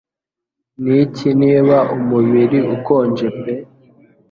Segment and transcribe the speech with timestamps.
[0.83, 3.53] Niki 'niba umubiri ukonje pe